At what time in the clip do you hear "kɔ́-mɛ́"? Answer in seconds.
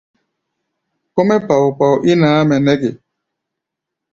1.13-1.39